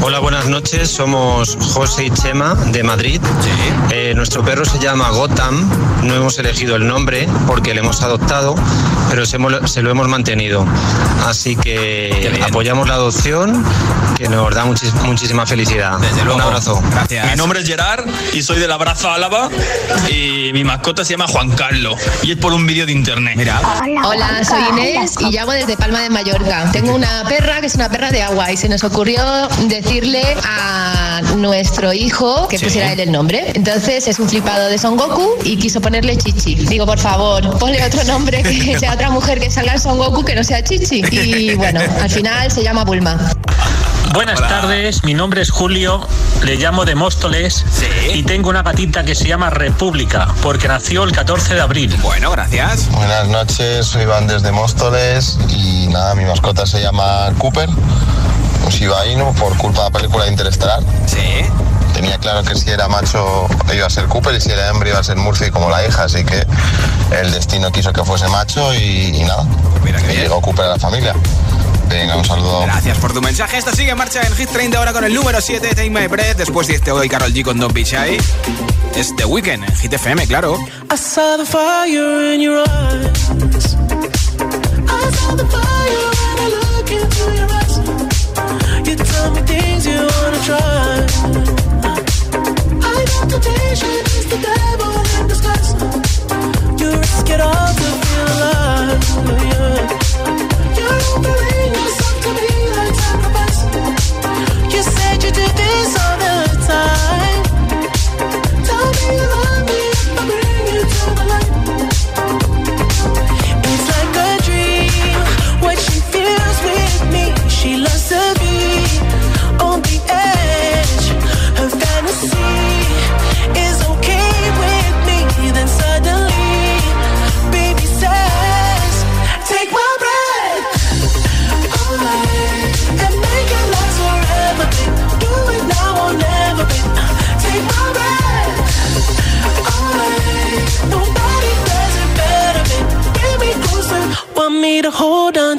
Hola, 0.00 0.18
buenas 0.18 0.46
noches. 0.46 0.88
Somos 0.90 1.58
José 1.60 2.04
y 2.06 2.10
Chema 2.10 2.54
de 2.54 2.82
Madrid. 2.82 3.20
Eh, 3.90 4.14
nuestro 4.16 4.42
perro 4.42 4.64
se 4.64 4.78
llama 4.78 5.10
Gotham. 5.10 5.68
No 6.04 6.14
hemos 6.14 6.38
elegido 6.38 6.76
el 6.76 6.86
nombre 6.86 7.28
porque 7.46 7.74
le 7.74 7.80
hemos 7.80 8.00
adoptado, 8.02 8.54
pero 9.10 9.26
se, 9.26 9.38
lo 9.82 9.90
hemos 9.90 10.08
mantenido. 10.08 10.64
Así 11.26 11.54
que 11.54 12.42
apoyamos 12.42 12.88
la 12.88 12.94
adopción, 12.94 13.62
que 14.16 14.26
nos 14.30 14.54
da 14.54 14.64
muchis- 14.64 14.94
muchísima 15.02 15.44
felicidad. 15.44 15.98
Un 16.34 16.40
abrazo. 16.40 16.82
Gracias. 16.92 17.30
Mi 17.30 17.36
nombre 17.36 17.60
es 17.60 17.66
Gerard 17.66 18.06
y 18.32 18.42
soy 18.42 18.58
del 18.58 18.72
Abrazo 18.72 19.10
Álava 19.10 19.50
y 20.10 20.50
mi 20.54 20.64
mascota 20.64 21.04
se 21.04 21.10
llama 21.12 21.26
Juan 21.28 21.50
Carlos 21.50 22.00
y 22.22 22.32
es 22.32 22.38
por 22.38 22.54
un 22.54 22.66
vídeo 22.66 22.86
de 22.86 22.92
internet. 22.92 23.34
Mira. 23.36 23.49
Hola, 24.04 24.44
soy 24.44 24.62
Inés 24.70 25.14
y 25.18 25.32
llamo 25.32 25.50
desde 25.52 25.76
Palma 25.76 26.00
de 26.02 26.10
Mallorca. 26.10 26.70
Tengo 26.72 26.94
una 26.94 27.24
perra 27.28 27.60
que 27.60 27.66
es 27.66 27.74
una 27.74 27.88
perra 27.88 28.10
de 28.12 28.22
agua 28.22 28.52
y 28.52 28.56
se 28.56 28.68
nos 28.68 28.84
ocurrió 28.84 29.22
decirle 29.64 30.22
a 30.44 31.20
nuestro 31.36 31.92
hijo 31.92 32.46
que 32.46 32.58
Sí. 32.58 32.64
pusiera 32.66 32.92
él 32.92 33.00
el 33.00 33.10
nombre. 33.10 33.50
Entonces 33.54 34.06
es 34.06 34.18
un 34.20 34.28
flipado 34.28 34.68
de 34.68 34.78
Son 34.78 34.96
Goku 34.96 35.34
y 35.44 35.56
quiso 35.56 35.80
ponerle 35.80 36.16
Chichi. 36.16 36.54
Digo, 36.54 36.86
por 36.86 36.98
favor, 37.00 37.58
ponle 37.58 37.84
otro 37.84 38.04
nombre 38.04 38.42
que 38.44 38.78
sea 38.78 38.94
otra 38.94 39.10
mujer 39.10 39.40
que 39.40 39.50
salga 39.50 39.72
en 39.72 39.80
Son 39.80 39.98
Goku 39.98 40.24
que 40.24 40.36
no 40.36 40.44
sea 40.44 40.62
Chichi. 40.62 41.02
Y 41.10 41.54
bueno, 41.54 41.80
al 42.00 42.10
final 42.10 42.50
se 42.52 42.62
llama 42.62 42.84
Bulma. 42.84 43.18
Buenas 44.12 44.40
tardes, 44.40 45.04
mi 45.04 45.14
nombre 45.14 45.40
es 45.40 45.50
Julio, 45.50 46.06
le 46.42 46.56
llamo 46.56 46.84
de 46.84 46.96
Móstoles 46.96 47.64
y 48.12 48.24
tengo 48.24 48.50
una 48.50 48.62
gatita 48.62 49.04
que 49.04 49.14
se 49.14 49.28
llama 49.28 49.50
República 49.50 50.26
porque 50.42 50.66
nació 50.66 51.04
el 51.04 51.12
14 51.12 51.54
de 51.54 51.60
abril. 51.60 51.96
Bueno, 52.02 52.32
gracias. 52.32 52.90
Buenas 52.90 53.28
noches, 53.28 53.86
soy 53.86 54.02
Iván 54.02 54.26
desde 54.26 54.50
Móstoles 54.50 55.38
y 55.48 55.86
nada, 55.88 56.16
mi 56.16 56.24
mascota 56.24 56.66
se 56.66 56.82
llama 56.82 57.32
Cooper, 57.38 57.68
un 57.68 58.68
Shiba 58.70 59.06
Inu 59.06 59.32
por 59.34 59.56
culpa 59.56 59.84
de 59.84 59.90
la 59.90 59.90
película 59.90 60.26
Interestelar. 60.26 60.80
Sí. 61.06 61.46
Tenía 61.94 62.18
claro 62.18 62.42
que 62.42 62.56
si 62.56 62.68
era 62.68 62.88
macho 62.88 63.46
iba 63.72 63.86
a 63.86 63.90
ser 63.90 64.06
Cooper 64.06 64.34
y 64.34 64.40
si 64.40 64.50
era 64.50 64.70
hembra 64.70 64.88
iba 64.88 64.98
a 64.98 65.04
ser 65.04 65.18
Murphy 65.18 65.50
como 65.50 65.70
la 65.70 65.86
hija, 65.86 66.04
así 66.04 66.24
que 66.24 66.44
el 67.12 67.30
destino 67.30 67.70
quiso 67.70 67.92
que 67.92 68.02
fuese 68.04 68.26
macho 68.26 68.74
y, 68.74 69.14
y 69.14 69.22
nada. 69.22 69.46
y 70.10 70.16
llegó 70.16 70.40
Cooper 70.40 70.64
a 70.64 70.68
la 70.70 70.78
familia. 70.78 71.14
Venga, 71.90 72.16
un 72.16 72.24
saludo. 72.24 72.62
Gracias 72.62 72.98
por 72.98 73.12
tu 73.12 73.20
mensaje. 73.20 73.58
Esto 73.58 73.72
sigue 73.74 73.90
en 73.90 73.98
marcha 73.98 74.22
en 74.22 74.32
Hit 74.34 74.48
30 74.48 74.78
ahora 74.78 74.92
con 74.92 75.04
el 75.04 75.12
número 75.12 75.40
7, 75.40 75.74
Take 75.74 75.90
My 75.90 76.06
Breath. 76.06 76.36
Después 76.36 76.68
de 76.68 76.76
este 76.76 76.92
hoy, 76.92 77.08
Carol 77.08 77.32
G 77.32 77.42
con 77.42 77.58
Don 77.58 77.72
Pichai. 77.72 78.16
Es 78.94 79.14
The 79.16 79.24
Weekend 79.24 79.64
en 79.64 79.76
Hit 79.76 79.92
FM, 79.92 80.26
claro. 80.28 80.56
I 80.92 80.96
saw 80.96 81.36
the 81.36 81.44
fire 81.44 82.32
in 82.32 82.40
your 82.40 82.58
eyes. 82.60 83.76
I 84.86 85.10
saw 85.12 85.34
the 85.36 85.44
fire 85.46 86.10
when 86.14 86.38
I 86.38 86.48
look 86.54 86.90
into 86.90 87.24
your 87.34 87.50
eyes. 87.50 87.78
You 88.86 88.96
tell 88.96 89.30
me 89.32 89.42
things 89.42 89.84
you 89.84 89.98
wanna 89.98 90.40
try. 90.46 91.06
I 92.82 93.04
know 93.04 93.26
temptation 93.28 94.04
is 94.16 94.26
the 94.30 94.38
devil 94.38 94.92
in 95.20 95.26
disguise. 95.26 95.74
You 96.80 96.90
risk 96.98 97.28
it 97.30 97.40
all 97.40 97.79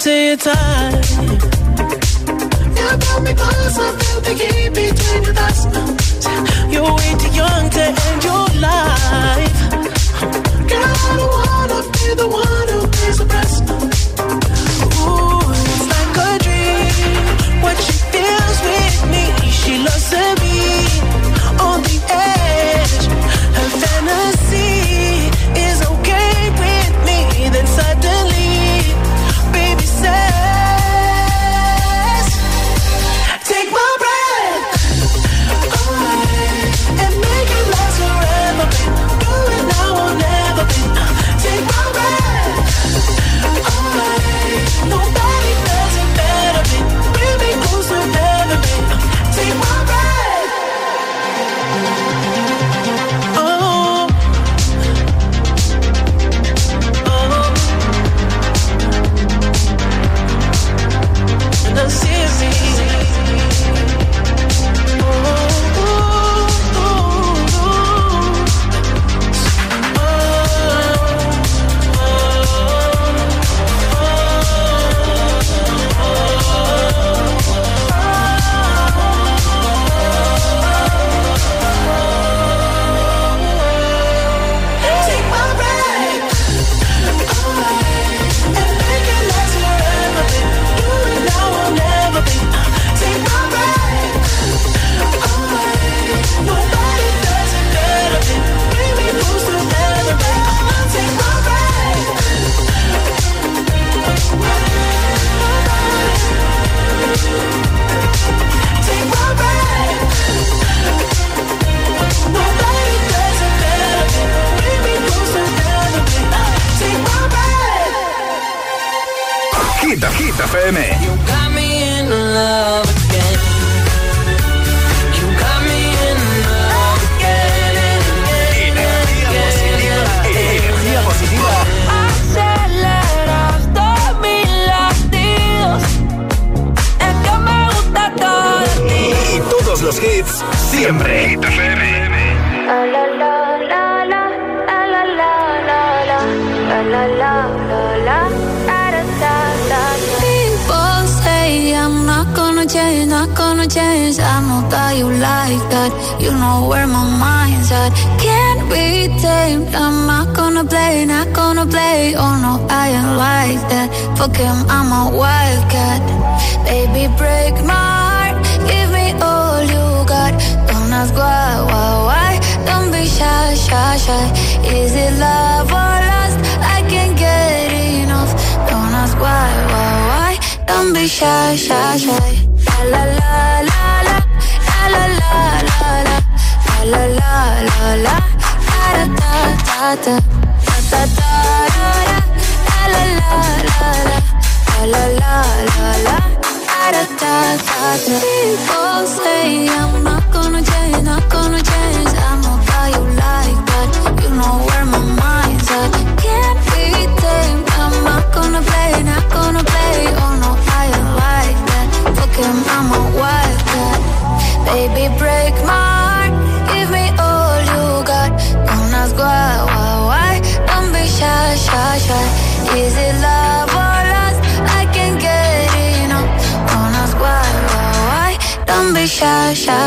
hold 0.03 0.47
on 0.47 1.01
to 1.01 1.01
you 2.75 2.97
brought 2.97 3.23
me 3.23 3.33
closer, 3.33 3.89
feel 3.99 4.19
the 4.21 4.33
heat 4.33 4.69
between 4.73 5.23
your 5.23 5.33
thighs. 5.33 5.65
You're 6.71 6.93
way 6.95 7.13
too 7.19 7.31
young 7.35 7.69
to 7.69 7.83
end 7.83 8.23
your 8.23 8.47
life. 8.67 9.57
Girl, 10.69 10.93
I 10.93 11.13
don't 11.17 11.31
wanna 11.37 11.79
be 11.93 12.05
the 12.15 12.27
one 12.27 12.67
who 12.73 12.79
pays 12.87 13.17
the 13.17 13.25
price. 13.25 13.57
Ooh, 15.01 15.41
it's 15.69 15.85
like 15.93 16.17
a 16.25 16.31
dream. 16.45 17.61
What 17.61 17.77
she 17.85 17.93
feels 18.11 18.57
with 18.67 18.97
me, 19.13 19.23
she 19.59 19.73
loves 19.85 20.09
to 20.09 20.23
be 20.41 20.50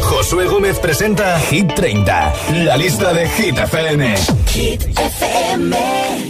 Josué 0.00 0.46
Gómez 0.46 0.78
presenta 0.78 1.38
Hit 1.38 1.74
30, 1.74 2.32
la 2.64 2.76
lista 2.78 3.12
de 3.12 3.28
Hit 3.28 3.58
FM. 3.58 4.14
Hit 4.46 4.86
FM. 4.98 6.25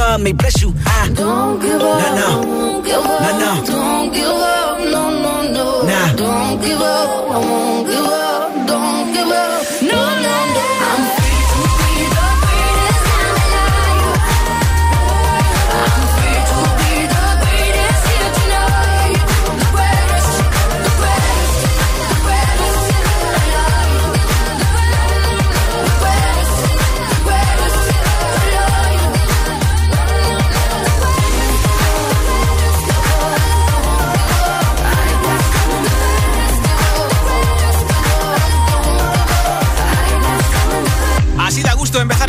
May 0.00 0.32
bless 0.32 0.60
you. 0.62 0.74
I 0.86 1.08
don't 1.14 1.60
give 1.60 1.80
up. 1.80 2.00
No, 2.00 2.16
no. 2.16 2.42
Don't 2.42 2.84
give 2.84 3.04
up. 3.04 3.20
No, 3.20 3.38
no. 3.38 3.64
Don't 3.66 4.12
give 4.12 4.26
up. 4.26 4.78
No, 4.80 5.10
no, 5.22 5.52
no. 5.52 5.82
Nah. 5.82 6.16
Don't 6.16 6.60
give 6.62 6.80
up. 6.80 7.30
I 7.30 7.38
won't 7.38 7.86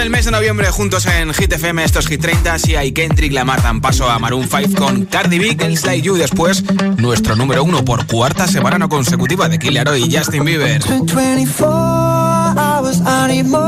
el 0.02 0.10
mes 0.10 0.26
de 0.26 0.32
noviembre 0.32 0.72
juntos 0.72 1.06
en 1.06 1.32
Hit 1.32 1.54
FM, 1.54 1.84
estos 1.84 2.08
Hit 2.08 2.22
30. 2.22 2.58
Si 2.58 2.76
hay 2.76 2.92
Kendrick 2.92 3.32
Lamar 3.34 3.62
dan 3.62 3.82
paso 3.82 4.10
a 4.10 4.18
Maroon 4.18 4.48
5 4.50 4.76
con 4.76 5.06
Cardi 5.06 5.38
B, 5.38 5.50
Girls 5.50 5.86
Like 5.86 6.02
You. 6.02 6.16
Después, 6.16 6.64
nuestro 6.98 7.36
número 7.36 7.64
uno 7.64 7.86
por 7.86 8.08
cuarta 8.08 8.48
semana 8.48 8.80
no 8.80 8.90
consecutiva 8.90 9.48
de 9.48 9.60
Killer 9.60 9.88
y 9.98 10.16
Justin 10.16 10.44
Bieber. 10.44 10.78
It's 10.78 10.88
been 10.88 11.06
24 11.06 11.68
hours, 11.68 13.00
I 13.06 13.28
need 13.28 13.46
more 13.46 13.62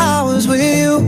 hours 0.00 0.46
with 0.46 0.62
you. 0.62 1.00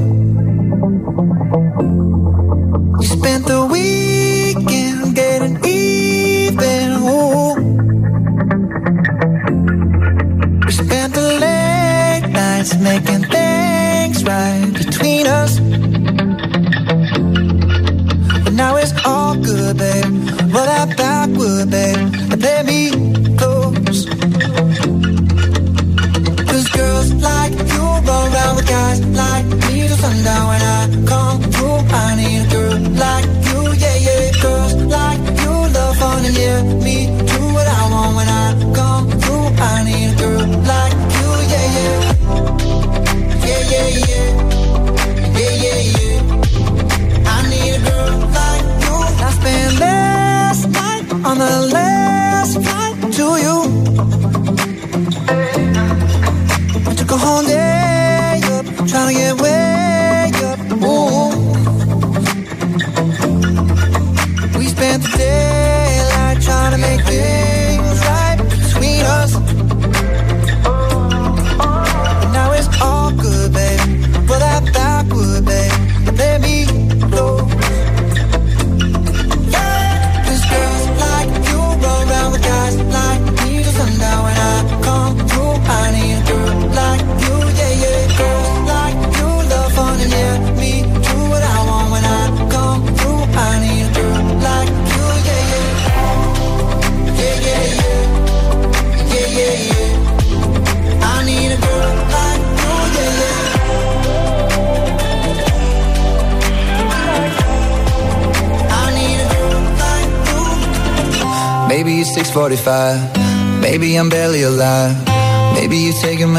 You 3.01 3.07
spent 3.07 3.47
the 3.47 3.65
weekend 3.65 5.15
getting 5.15 5.59
even. 5.65 6.93
Ooh. 7.03 7.55
We 10.67 10.73
spent 10.73 11.15
the 11.15 11.39
late 11.41 12.29
nights 12.31 12.77
making 12.77 13.34
right 14.25 14.73
between 14.73 15.27
us. 15.27 15.59
But 18.45 18.53
now 18.53 18.77
it's 18.77 18.93
all 19.05 19.35
good, 19.37 19.77
babe. 19.77 20.05
Roll 20.53 20.67
that 20.73 20.97
backward, 20.97 21.71
babe, 21.71 21.97
and 22.33 22.41
play 22.41 22.63
me 22.71 22.91
close. 23.37 24.07
Cause 26.51 26.69
girls 26.79 27.13
like 27.15 27.53
you 27.53 27.85
run 28.09 28.33
around 28.33 28.57
with 28.57 28.69
guys 28.69 29.01
like 29.23 29.47
me 29.47 29.89
till 29.89 29.97
sundown 29.97 30.45
when 30.49 30.63
I 30.63 31.07
come 31.07 31.41
through. 31.53 31.81
I 32.03 32.17
need 32.17 32.47
a 32.47 32.51
girl 32.55 32.79
like 33.05 33.27
you, 33.49 33.61
yeah, 33.83 33.97
yeah. 34.09 34.25
Girls 34.43 34.75
like 34.97 35.21
you 35.43 35.53
love 35.77 35.97
fun 35.99 36.25
and 36.25 36.37
yeah, 36.37 36.63
me 36.87 36.97
do 37.31 37.41
what 37.57 37.67
I 37.67 37.83
want 37.93 38.17
when 38.17 38.29
I 38.29 38.75
come 38.75 39.11
through. 39.21 39.47
I 39.73 39.85
need 39.85 40.13
a 40.13 40.17
girl 40.19 40.64
the 51.47 51.67
last 51.75 51.84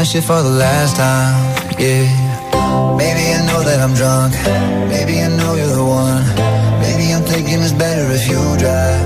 shit 0.06 0.22
for 0.22 0.40
the 0.40 0.50
last 0.50 0.96
time. 0.96 1.34
Yeah. 1.78 2.06
Maybe 2.96 3.24
I 3.34 3.42
know 3.48 3.60
that 3.66 3.80
I'm 3.82 3.94
drunk. 3.94 4.32
Maybe 4.88 5.20
I 5.20 5.28
know 5.28 5.54
you're 5.58 5.74
the 5.74 5.84
one. 5.84 6.22
Maybe 6.80 7.12
I'm 7.12 7.24
thinking 7.24 7.58
it's 7.60 7.72
better 7.72 8.06
if 8.14 8.28
you 8.30 8.38
drive. 8.62 9.02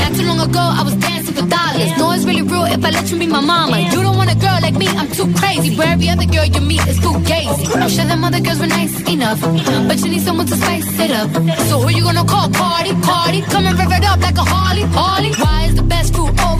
Not 0.00 0.12
too 0.16 0.24
long 0.24 0.40
ago, 0.40 0.64
I 0.80 0.82
was 0.82 0.96
dancing 0.96 1.34
for 1.34 1.46
dollars. 1.46 1.92
No, 1.98 2.12
it's 2.12 2.24
really 2.24 2.42
real 2.42 2.64
if 2.64 2.82
I 2.82 2.90
let 2.90 3.10
you 3.10 3.18
be 3.18 3.26
my 3.26 3.40
mama. 3.40 3.78
You 3.80 4.02
don't 4.02 4.16
want 4.16 4.30
a 4.32 4.36
girl 4.36 4.58
like 4.62 4.76
me, 4.76 4.88
I'm 4.88 5.10
too 5.12 5.28
crazy. 5.34 5.76
Where 5.76 5.88
every 5.88 6.08
other 6.08 6.24
girl 6.24 6.46
you 6.46 6.62
meet 6.62 6.86
is 6.88 6.98
too 7.04 7.12
gazy. 7.28 7.68
I'm 7.76 7.90
sure 7.90 8.06
them 8.06 8.24
other 8.24 8.40
girls 8.40 8.60
were 8.60 8.72
nice 8.80 8.96
enough, 9.08 9.40
but 9.88 9.96
you 10.00 10.08
need 10.08 10.22
someone 10.22 10.46
to 10.46 10.56
spice 10.56 10.88
it 11.04 11.10
up. 11.10 11.28
So 11.68 11.80
who 11.82 11.90
you 11.90 12.02
gonna 12.02 12.24
call? 12.24 12.48
Cardi, 12.50 12.92
Cardi. 13.02 13.42
Come 13.52 13.66
and 13.66 13.76
rev 13.78 13.92
it 13.92 14.04
up 14.04 14.20
like 14.20 14.38
a 14.38 14.46
Harley, 14.52 14.84
Harley. 14.96 15.32
Why 15.34 15.66
is 15.68 15.74
the 15.74 15.82
best 15.82 16.09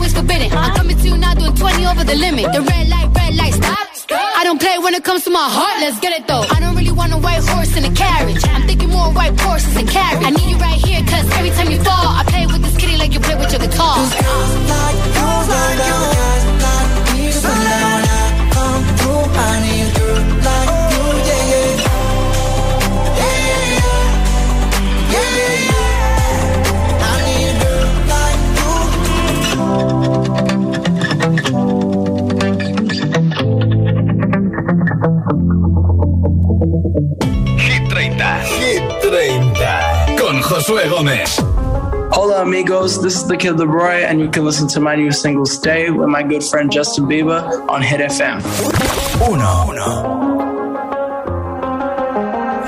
always 0.01 0.13
forbidden? 0.17 0.49
I'm 0.57 0.73
coming 0.73 0.97
to 0.97 1.07
you 1.07 1.17
now 1.17 1.33
doing 1.35 1.53
20 1.53 1.85
over 1.85 2.03
the 2.03 2.15
limit. 2.15 2.45
The 2.51 2.61
red 2.61 2.89
light, 2.89 3.09
red 3.13 3.35
light, 3.35 3.53
stop. 3.53 3.77
I 4.09 4.43
don't 4.43 4.59
play 4.59 4.77
when 4.79 4.93
it 4.95 5.03
comes 5.03 5.23
to 5.25 5.29
my 5.29 5.47
heart, 5.47 5.77
let's 5.79 5.99
get 5.99 6.11
it 6.19 6.27
though. 6.27 6.43
I 6.55 6.59
don't 6.59 6.75
really 6.75 6.91
want 6.91 7.13
a 7.13 7.17
white 7.17 7.43
horse 7.45 7.77
in 7.77 7.85
a 7.85 7.93
carriage. 7.93 8.43
I'm 8.49 8.65
thinking 8.65 8.89
more 8.89 9.13
white 9.13 9.39
horses 9.39 9.75
and 9.77 9.87
carriage. 9.87 10.25
I 10.25 10.31
need 10.31 10.49
you 10.49 10.57
right 10.57 10.81
here, 10.81 11.01
cause 11.05 11.29
every 11.37 11.51
time 11.51 11.69
you 11.69 11.77
fall, 11.83 12.07
I 12.19 12.23
play 12.25 12.45
with 12.47 12.63
this 12.63 12.75
kitty 12.77 12.97
like 12.97 13.13
you 13.13 13.19
play 13.19 13.35
with 13.35 13.51
your 13.51 13.61
guitar. 13.61 13.97
Like 14.01 14.97
you 15.05 15.11
run 15.21 15.47
around 15.47 15.69
with 15.69 15.77
guys 15.77 16.10
Hola 42.71 42.87
this 42.87 43.17
is 43.17 43.27
the 43.27 43.35
Kid 43.35 43.59
Leroy, 43.59 44.07
and 44.07 44.21
you 44.21 44.29
can 44.29 44.45
listen 44.45 44.65
to 44.69 44.79
my 44.79 44.95
new 44.95 45.11
single 45.11 45.45
"Stay" 45.45 45.89
with 45.89 46.07
my 46.07 46.23
good 46.23 46.41
friend 46.41 46.71
Justin 46.71 47.03
Bieber 47.03 47.43
on 47.67 47.81
Hit 47.81 47.99
FM. 47.99 48.39
Uno. 49.27 49.51
Uno. 49.71 49.89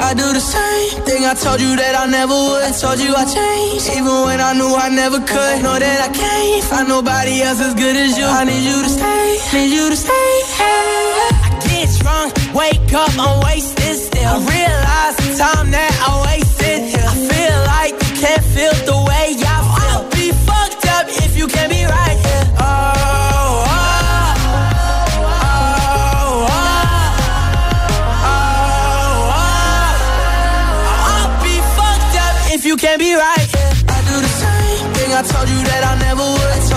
I 0.03 0.11
do 0.13 0.27
the 0.33 0.43
same 0.43 1.01
thing 1.07 1.23
I 1.23 1.33
told 1.33 1.61
you 1.61 1.77
that 1.77 1.95
I 1.95 2.05
never 2.11 2.35
would. 2.35 2.63
I 2.67 2.71
told 2.75 2.99
you 2.99 3.15
I 3.15 3.23
changed, 3.23 3.87
even 3.95 4.27
when 4.27 4.41
I 4.41 4.51
knew 4.51 4.75
I 4.75 4.89
never 4.89 5.19
could. 5.19 5.63
Know 5.63 5.79
that 5.79 5.99
I 6.07 6.11
can't 6.11 6.63
find 6.65 6.89
nobody 6.89 7.41
else 7.41 7.61
as 7.61 7.73
good 7.73 7.95
as 7.95 8.17
you. 8.17 8.25
I 8.25 8.43
need 8.43 8.59
you 8.59 8.83
to 8.83 8.89
stay, 8.89 9.39
need 9.55 9.71
you 9.71 9.87
to 9.89 9.95
stay. 9.95 10.35
I 10.59 11.47
get 11.63 11.87
drunk, 12.03 12.35
wake 12.53 12.91
up, 12.91 13.09
I'm 13.17 13.39
wasted 13.45 13.95
still. 13.95 14.35
I 14.35 14.43
realize 14.51 15.15
the 15.23 15.31
time 15.39 15.71
that 15.71 15.91
I 16.03 16.11
wasted 16.27 16.91
here. 16.91 17.07
I 17.07 17.15
feel 17.31 17.57
like 17.71 17.93
you 18.03 18.13
can't 18.19 18.43
feel 18.51 18.75
the 18.83 19.02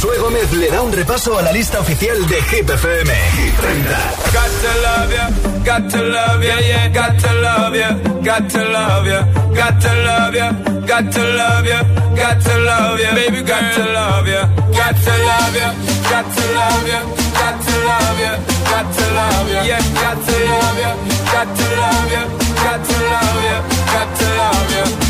Josué 0.00 0.16
Gómez 0.16 0.50
le 0.52 0.70
da 0.70 0.80
un 0.80 0.90
repaso 0.92 1.36
a 1.36 1.42
la 1.42 1.52
lista 1.52 1.78
oficial 1.78 2.26
de 2.26 2.36
Hit 2.36 2.70
FM. 2.70 3.10
Hit 3.36 3.54
30. 3.54 3.90
Got 4.32 4.48
to 4.62 4.70
love 4.80 5.12
got 12.16 12.40
to 12.40 12.56
love 12.56 12.98
baby, 13.14 13.42
got 13.42 13.74
to 13.74 13.84
love 13.92 13.92
love 13.92 14.26
ya, 14.26 14.48
love 15.10 15.56
ya, 15.56 15.74
love 17.84 18.20
ya, 18.20 18.38
love 19.12 19.50
ya, 19.50 19.62
yeah, 19.64 19.82
love 19.90 20.80
ya, 20.80 20.96
love 20.96 22.10
ya, 22.10 22.24
love 22.24 22.24
ya, 23.40 23.60
love 24.36 24.72
ya. 24.72 25.09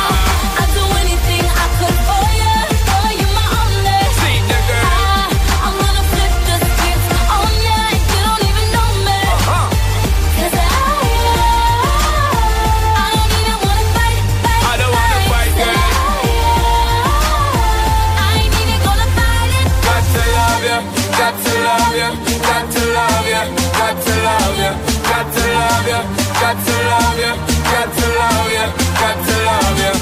got 21.17 21.35
to 21.43 21.53
love 21.65 21.95
ya, 21.95 22.09
got 22.47 22.65
to 22.71 22.81
love 22.95 23.27
ya, 23.27 23.41
got 23.77 23.95
to 24.03 24.13
love 24.25 24.57
ya, 24.63 24.71
got 25.09 25.25
to 25.33 25.43
love 25.57 25.87
ya, 25.87 25.99
got 26.41 26.57
to 26.65 26.73
love 26.89 27.19
ya, 27.19 27.31
got 27.71 27.89
to 27.95 28.05
love 28.19 28.51
ya, 28.55 28.65
got 29.01 29.17
to 29.25 29.35
love 29.47 29.79
ya. 29.83 29.93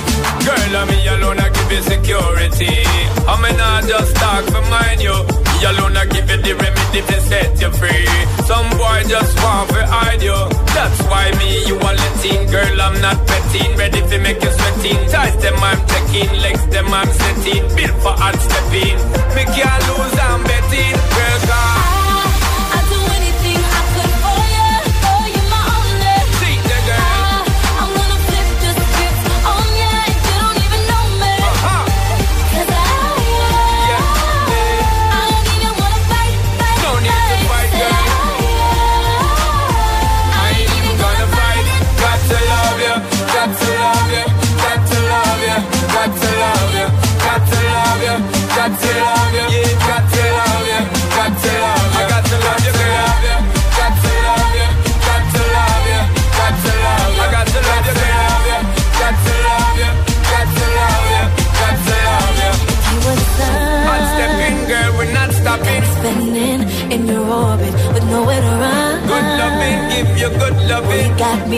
Girl, 0.45 0.76
I'm 0.78 0.88
me 0.88 1.07
alone, 1.07 1.39
I 1.80 1.82
give 1.82 1.91
you 1.91 2.03
security. 2.03 2.84
I'm 3.27 3.41
not 3.57 3.88
just 3.88 4.15
talk 4.15 4.43
for 4.45 4.61
mine, 4.69 4.99
you. 4.99 5.13
Alone, 5.59 5.95
I 5.97 6.05
give 6.05 6.30
you 6.30 6.38
the 6.38 6.55
remedy 6.55 7.01
to 7.07 7.21
set 7.21 7.61
you 7.61 7.71
free. 7.71 8.07
Some 8.45 8.69
boy 8.77 9.03
just 9.07 9.36
want 9.43 9.69
to 9.69 9.86
hide 9.88 10.21
you. 10.21 10.36
That's 10.75 11.01
why 11.03 11.32
me, 11.38 11.67
you 11.67 11.75
are 11.75 11.95
letting. 11.95 12.49
Girl, 12.49 12.82
I'm 12.82 12.99
not 13.01 13.25
petting. 13.27 13.77
Ready 13.77 14.01
to 14.01 14.19
make 14.19 14.41
you 14.41 14.51
sweating. 14.51 15.09
Ties 15.09 15.36
them, 15.41 15.55
I'm 15.59 15.80
taking. 15.88 16.32
Legs 16.41 16.65
them, 16.67 16.88
I'm 16.93 17.07
setting. 17.07 17.63
Built 17.75 18.01
for 18.01 18.15
hard 18.15 18.36
stepping. 18.36 18.97
Me 19.36 19.43
can't 19.55 19.84
lose, 19.88 20.19
I'm 20.19 20.43
betting. 20.43 20.95
Girl. 21.15 21.99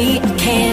Loving. 0.02 0.32
got 0.38 0.71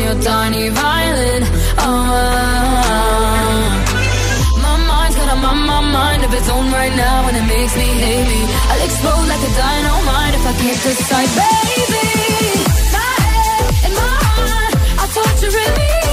your 0.00 0.16
tiny 0.22 0.68
violin. 0.68 1.42
My 4.64 4.76
mind's 4.88 5.16
got 5.16 5.32
a 5.32 5.36
my, 5.36 5.54
my 5.54 5.80
mind 5.98 6.24
of 6.24 6.34
its 6.34 6.48
own 6.48 6.66
right 6.72 6.94
now, 6.96 7.28
and 7.28 7.36
it 7.36 7.46
makes 7.54 7.74
me 7.76 7.88
hate 8.04 8.26
me. 8.32 8.40
I'll 8.70 8.84
explode 8.84 9.26
like 9.32 9.42
a 9.50 9.52
dynamite 9.62 10.34
if 10.38 10.44
I 10.50 10.52
can't 10.60 10.82
decide, 10.82 11.30
baby. 11.38 12.75
Release. 15.46 16.05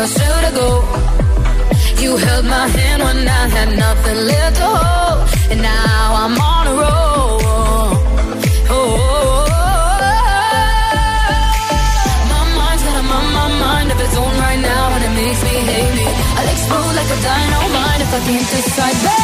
Or 0.00 0.06
should 0.06 0.44
I 0.48 0.52
go? 0.52 0.68
You 2.00 2.16
held 2.16 2.46
my 2.46 2.66
hand 2.68 3.02
when 3.02 3.28
I 3.28 3.48
had 3.54 3.68
nothing 3.76 4.18
left 4.32 4.56
to 4.56 4.64
hold, 4.64 5.28
and 5.52 5.60
now 5.60 6.14
I'm 6.22 6.40
on 6.40 6.64
a 6.72 6.74
roll. 6.82 7.36
Oh, 8.72 8.76
oh, 8.76 8.76
oh, 8.76 9.44
oh 12.16 12.32
my 12.32 12.42
mind's 12.56 12.82
got 12.82 12.96
a 12.96 13.04
mind 13.04 13.88
of 13.92 14.00
its 14.00 14.16
own 14.16 14.34
right 14.40 14.60
now, 14.72 14.84
and 14.96 15.04
it 15.04 15.14
makes 15.20 15.40
me 15.44 15.54
hate 15.68 15.94
me. 16.00 16.08
I'll 16.38 16.48
explode 16.48 16.94
like 16.96 17.10
a 17.16 17.18
dynamite 17.20 18.00
if 18.00 18.10
I 18.16 18.20
can't 18.24 18.48
decide, 18.56 19.19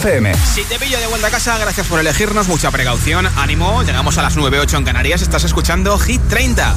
FM. 0.00 0.32
Si 0.34 0.64
te 0.64 0.78
pillo 0.78 0.98
de 0.98 1.06
vuelta 1.08 1.26
a 1.26 1.30
casa, 1.30 1.58
gracias 1.58 1.86
por 1.86 2.00
elegirnos, 2.00 2.48
mucha 2.48 2.70
precaución, 2.70 3.26
ánimo. 3.36 3.82
Llegamos 3.82 4.16
a 4.16 4.22
las 4.22 4.34
9.08 4.34 4.78
en 4.78 4.84
Canarias, 4.84 5.20
estás 5.20 5.44
escuchando 5.44 5.98
Hit 5.98 6.22
30. 6.26 6.74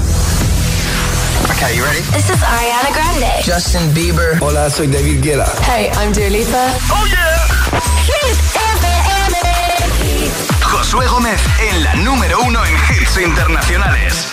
Okay, 1.55 1.77
you 1.77 1.85
ready? 1.85 2.01
This 2.11 2.29
is 2.29 2.43
Ariana 2.43 2.89
Grande. 2.93 3.31
Justin 3.45 3.93
Bieber. 3.93 4.37
Hola, 4.41 4.69
soy 4.69 4.87
David 4.87 5.23
Guetta. 5.23 5.49
Hey, 5.65 5.89
I'm 5.95 6.11
Dua 6.11 6.29
Lipa. 6.29 6.73
Oh 6.91 7.05
yeah. 7.07 7.47
Hit 8.03 8.37
FM. 8.75 9.37
Josué 10.61 11.07
Gómez 11.07 11.39
en 11.71 11.81
la 11.81 11.95
número 11.95 12.41
uno 12.41 12.59
en 12.65 12.75
hits 12.75 13.17
internacionales. 13.23 14.27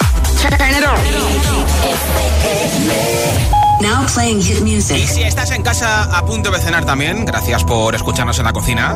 Now 3.80 4.06
playing 4.12 4.42
hit 4.42 4.60
music. 4.60 4.98
Y 4.98 5.06
si 5.06 5.22
estás 5.22 5.50
en 5.52 5.62
casa 5.62 6.04
a 6.04 6.24
punto 6.26 6.50
de 6.50 6.58
cenar 6.58 6.84
también, 6.84 7.24
gracias 7.24 7.64
por 7.64 7.94
escucharnos 7.94 8.38
en 8.38 8.44
la 8.44 8.52
cocina. 8.52 8.94